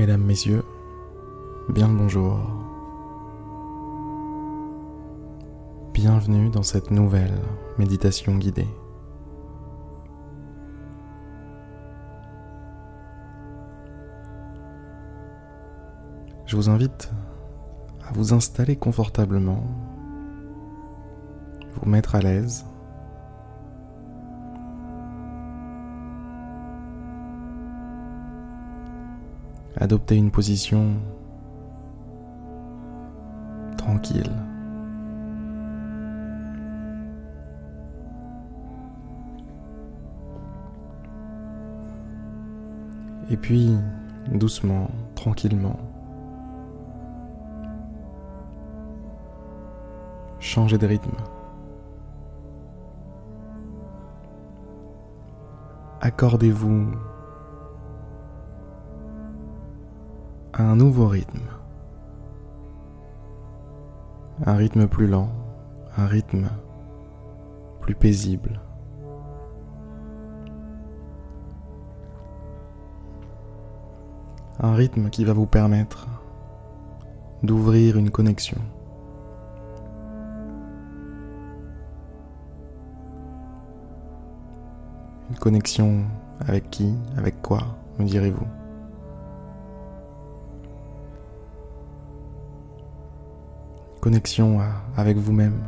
[0.00, 0.64] Mesdames, Messieurs,
[1.68, 2.38] bien le bonjour.
[5.92, 7.38] Bienvenue dans cette nouvelle
[7.76, 8.66] méditation guidée.
[16.46, 17.12] Je vous invite
[18.08, 19.66] à vous installer confortablement,
[21.74, 22.64] vous mettre à l'aise.
[29.80, 30.92] Adopter une position
[33.78, 34.30] tranquille.
[43.30, 43.74] Et puis,
[44.32, 45.78] doucement, tranquillement,
[50.40, 51.16] changez de rythme.
[56.02, 56.92] Accordez-vous
[60.60, 61.40] un nouveau rythme.
[64.44, 65.28] Un rythme plus lent,
[65.96, 66.48] un rythme
[67.80, 68.60] plus paisible.
[74.60, 76.06] Un rythme qui va vous permettre
[77.42, 78.58] d'ouvrir une connexion.
[85.30, 86.04] Une connexion
[86.46, 87.60] avec qui, avec quoi,
[87.98, 88.59] me direz-vous?
[94.00, 94.60] Connexion
[94.96, 95.62] avec vous-même.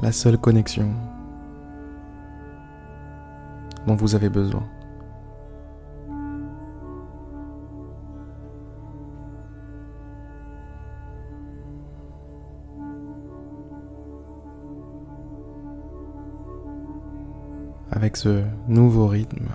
[0.00, 0.88] La seule connexion
[3.86, 4.62] dont vous avez besoin.
[17.90, 19.48] Avec ce nouveau rythme,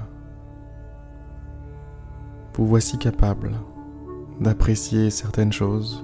[2.56, 3.52] vous voici capable
[4.40, 6.04] d'apprécier certaines choses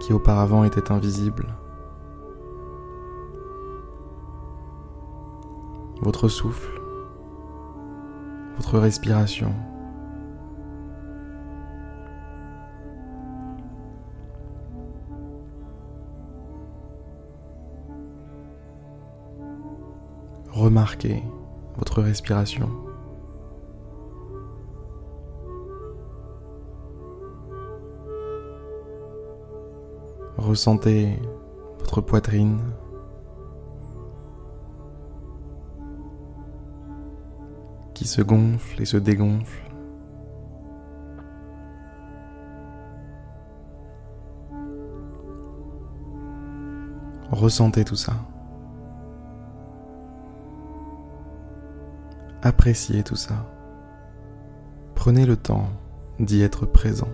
[0.00, 1.48] qui auparavant étaient invisibles.
[6.02, 6.80] Votre souffle,
[8.56, 9.52] votre respiration.
[20.52, 21.22] Remarquez
[21.76, 22.89] votre respiration.
[30.50, 31.16] Ressentez
[31.78, 32.58] votre poitrine
[37.94, 39.62] qui se gonfle et se dégonfle.
[47.30, 48.14] Ressentez tout ça.
[52.42, 53.46] Appréciez tout ça.
[54.96, 55.68] Prenez le temps
[56.18, 57.06] d'y être présent.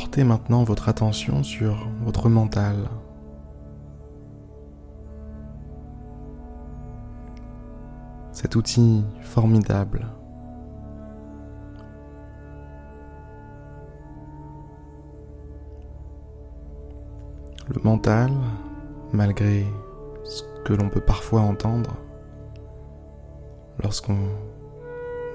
[0.00, 2.88] Portez maintenant votre attention sur votre mental.
[8.32, 10.06] Cet outil formidable.
[17.68, 18.30] Le mental,
[19.12, 19.66] malgré
[20.24, 21.94] ce que l'on peut parfois entendre
[23.82, 24.16] lorsqu'on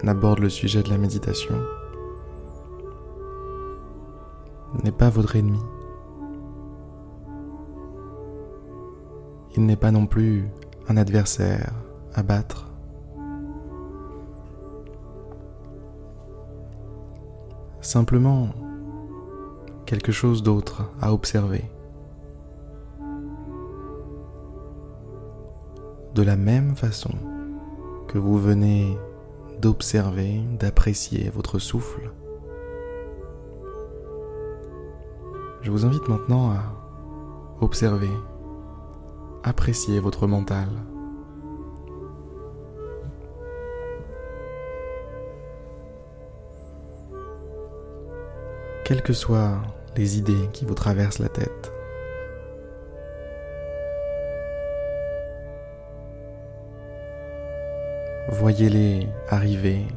[0.07, 1.53] aborde le sujet de la méditation,
[4.83, 5.59] n'est pas votre ennemi.
[9.55, 10.49] Il n'est pas non plus
[10.89, 11.73] un adversaire
[12.13, 12.71] à battre.
[17.81, 18.49] Simplement
[19.85, 21.63] quelque chose d'autre à observer.
[26.15, 27.11] De la même façon
[28.07, 28.97] que vous venez
[29.61, 32.11] d'observer, d'apprécier votre souffle,
[35.65, 36.59] Je vous invite maintenant à
[37.59, 38.11] observer,
[39.43, 40.67] apprécier votre mental.
[48.83, 49.57] Quelles que soient
[49.97, 51.73] les idées qui vous traversent la tête.
[58.29, 59.87] Voyez-les arriver,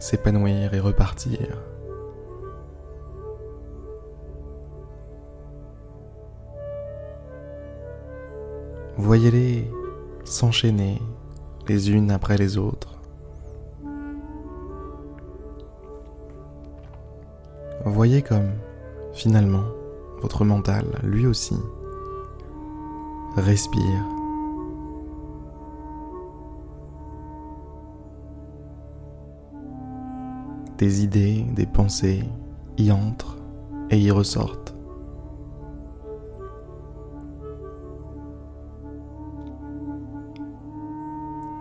[0.00, 1.62] s'épanouir et repartir.
[9.04, 9.70] Voyez-les
[10.24, 10.98] s'enchaîner
[11.68, 12.98] les unes après les autres.
[17.84, 18.52] Voyez comme,
[19.12, 19.64] finalement,
[20.22, 21.58] votre mental, lui aussi,
[23.36, 24.06] respire.
[30.78, 32.24] Des idées, des pensées
[32.78, 33.36] y entrent
[33.90, 34.63] et y ressortent.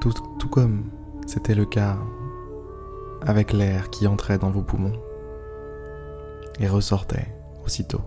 [0.04, 0.90] Tout, comme
[1.26, 1.96] c'était le cas
[3.22, 5.00] avec l'air qui entrait dans vos poumons
[6.60, 7.34] et ressortait
[7.66, 8.02] aussitôt.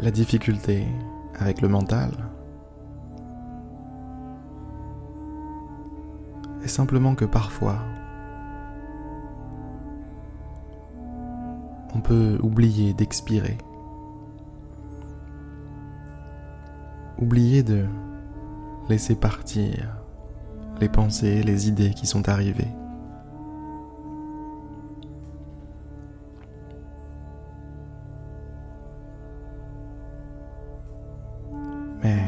[0.00, 0.88] La difficulté
[1.38, 2.10] avec le mental
[6.66, 7.78] est simplement que parfois
[11.94, 13.56] on peut oublier d'expirer,
[17.18, 17.86] oublier de
[18.88, 19.96] laisser partir
[20.80, 22.74] les pensées, les idées qui sont arrivées.
[32.02, 32.22] Mais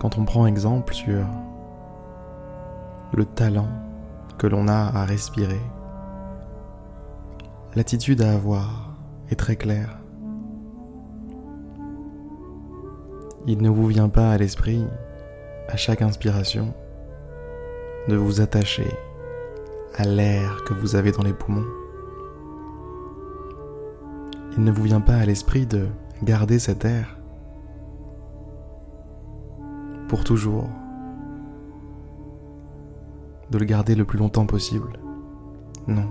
[0.00, 1.24] quand on prend exemple sur
[3.14, 3.68] le talent
[4.38, 5.60] que l'on a à respirer,
[7.74, 8.96] l'attitude à avoir
[9.30, 9.98] est très claire.
[13.46, 14.84] Il ne vous vient pas à l'esprit,
[15.68, 16.74] à chaque inspiration,
[18.08, 18.90] de vous attacher
[19.96, 21.66] à l'air que vous avez dans les poumons.
[24.56, 25.88] Il ne vous vient pas à l'esprit de
[26.22, 27.18] garder cet air
[30.08, 30.68] pour toujours,
[33.54, 34.98] de le garder le plus longtemps possible.
[35.86, 36.02] Non.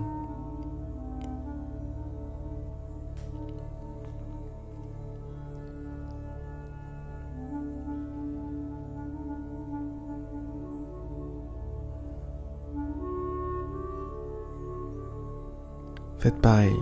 [16.16, 16.74] Faites pareil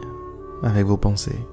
[0.63, 1.45] avec vos pensées.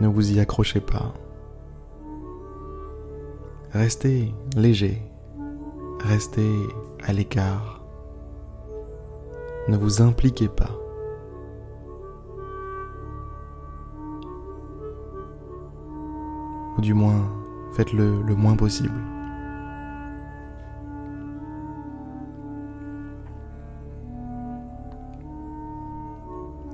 [0.00, 1.12] Ne vous y accrochez pas.
[3.74, 5.02] Restez léger,
[6.04, 6.54] restez
[7.02, 7.84] à l'écart.
[9.66, 10.70] Ne vous impliquez pas.
[16.78, 17.28] Ou du moins,
[17.72, 18.94] faites-le le moins possible.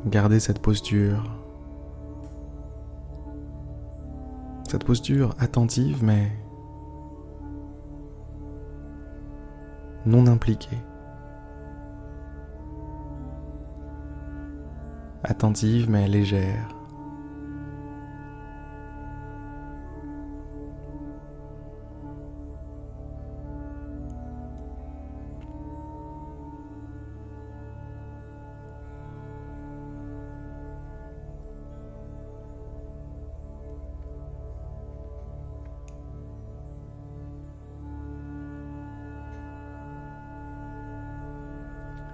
[0.05, 1.25] Gardez cette posture.
[4.69, 6.31] Cette posture attentive mais
[10.06, 10.79] non impliquée.
[15.23, 16.80] Attentive mais légère.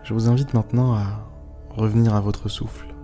[0.07, 1.05] Je vous invite maintenant à
[1.69, 2.95] revenir à votre souffle.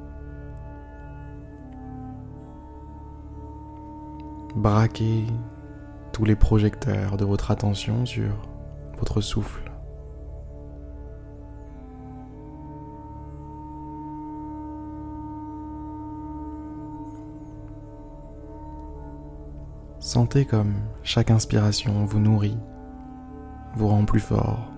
[4.54, 5.26] Braquez
[6.12, 8.30] tous les projecteurs de votre attention sur
[8.98, 9.72] votre souffle.
[19.98, 22.58] Sentez comme chaque inspiration vous nourrit,
[23.74, 24.72] vous rend plus fort.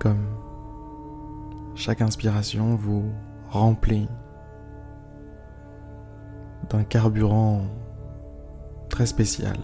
[0.00, 0.26] Comme
[1.76, 3.04] chaque inspiration vous
[3.50, 4.08] remplit
[6.68, 7.62] d'un carburant
[8.88, 9.56] très spécial.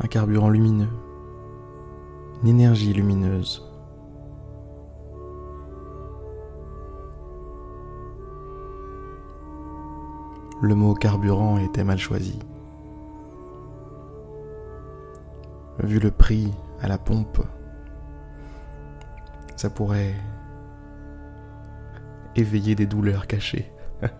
[0.00, 0.92] Un carburant lumineux,
[2.42, 3.66] une énergie lumineuse.
[10.60, 12.38] Le mot carburant était mal choisi.
[15.78, 16.52] Vu le prix
[16.82, 17.40] à la pompe,
[19.56, 20.14] ça pourrait
[22.34, 23.72] éveiller des douleurs cachées.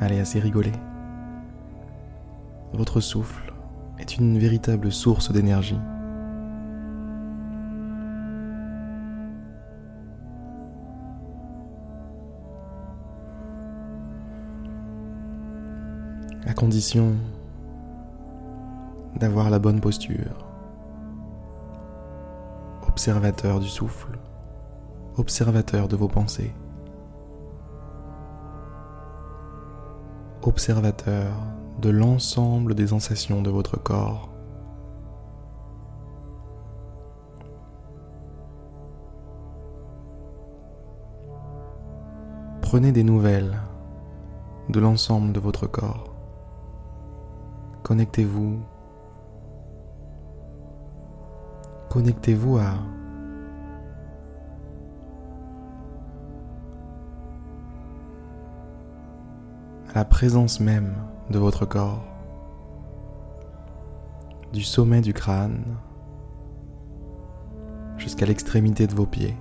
[0.00, 0.72] Allez, assez rigolé.
[2.72, 3.52] Votre souffle
[4.00, 5.78] est une véritable source d'énergie.
[16.62, 17.16] Condition
[19.16, 20.46] d'avoir la bonne posture.
[22.86, 24.16] Observateur du souffle,
[25.16, 26.54] observateur de vos pensées.
[30.44, 31.32] observateur
[31.80, 34.28] de l'ensemble des sensations de votre corps.
[42.60, 43.58] Prenez des nouvelles
[44.68, 46.11] de l'ensemble de votre corps.
[47.92, 48.58] Connectez-vous.
[51.90, 52.72] Connectez-vous à
[59.94, 60.94] la présence même
[61.28, 62.02] de votre corps,
[64.54, 65.62] du sommet du crâne
[67.98, 69.36] jusqu'à l'extrémité de vos pieds.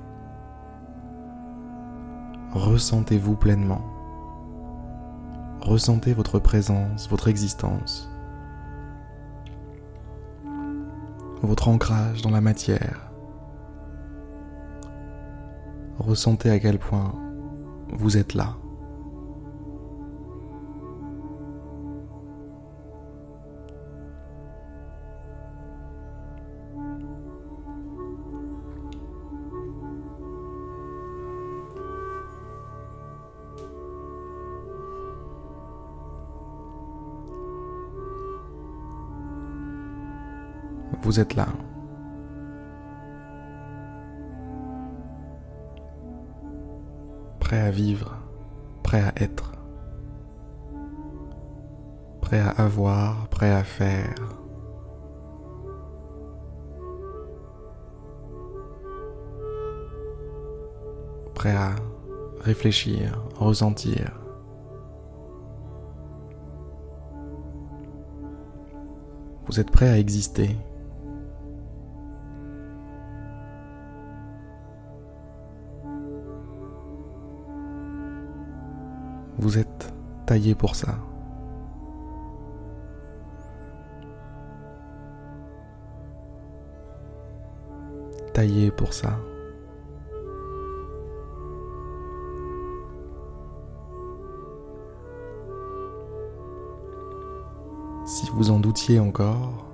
[2.51, 3.85] Ressentez-vous pleinement.
[5.61, 8.10] Ressentez votre présence, votre existence,
[11.47, 13.11] votre ancrage dans la matière.
[15.97, 17.13] Ressentez à quel point
[17.93, 18.60] vous êtes là.
[41.11, 41.47] Vous êtes là.
[47.41, 48.17] Prêt à vivre,
[48.81, 49.51] prêt à être,
[52.21, 54.15] prêt à avoir, prêt à faire.
[61.35, 61.75] Prêt à
[62.39, 64.17] réfléchir, ressentir.
[69.47, 70.55] Vous êtes prêt à exister.
[79.41, 79.91] Vous êtes
[80.27, 80.99] taillé pour ça.
[88.35, 89.17] Taillé pour ça.
[98.05, 99.65] Si vous en doutiez encore,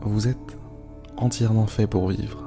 [0.00, 0.58] vous êtes
[1.16, 2.45] entièrement fait pour vivre.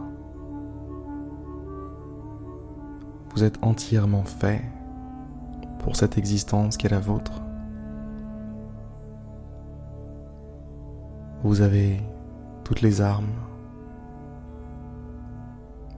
[3.34, 4.62] Vous êtes entièrement fait
[5.80, 7.42] pour cette existence qui est la vôtre.
[11.44, 12.02] Vous avez
[12.64, 13.32] toutes les armes,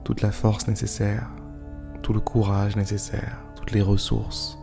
[0.04, 1.28] toute la force nécessaire,
[2.02, 4.61] tout le courage nécessaire, toutes les ressources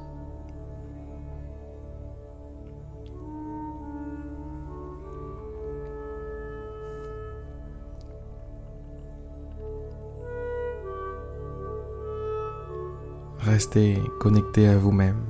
[13.49, 15.25] Restez connecté à vous-même.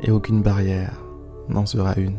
[0.00, 0.98] Et aucune barrière
[1.50, 2.18] n'en sera une.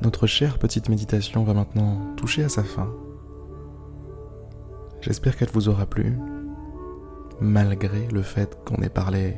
[0.00, 2.90] Notre chère petite méditation va maintenant toucher à sa fin.
[5.02, 6.18] J'espère qu'elle vous aura plu,
[7.42, 9.36] malgré le fait qu'on ait parlé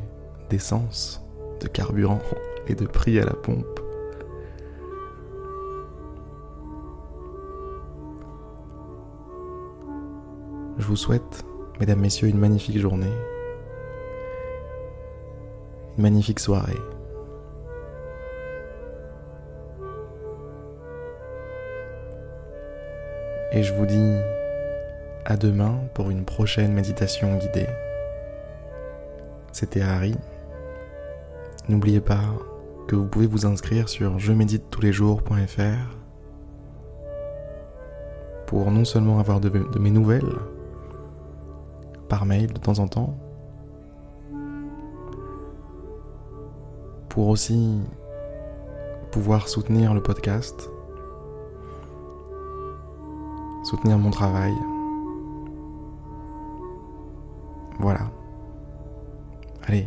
[0.49, 1.27] d'essence
[1.61, 2.21] de carburant
[2.67, 3.81] et de prix à la pompe.
[10.79, 11.45] Je vous souhaite,
[11.79, 13.13] mesdames, messieurs, une magnifique journée,
[15.97, 16.79] une magnifique soirée.
[23.53, 24.17] Et je vous dis
[25.25, 27.67] à demain pour une prochaine méditation guidée.
[29.53, 30.15] C'était Harry
[31.71, 32.25] N'oubliez pas
[32.89, 35.97] que vous pouvez vous inscrire sur je médite tous les jours.fr
[38.49, 40.35] pour non seulement avoir de, mes nouvelles
[42.09, 43.17] par mail de temps en temps,
[47.09, 47.79] pour aussi
[49.13, 50.69] pouvoir soutenir le podcast,
[53.63, 54.53] soutenir mon travail.
[57.79, 58.11] Voilà.
[59.69, 59.87] Allez,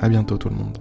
[0.00, 0.78] à bientôt tout le monde.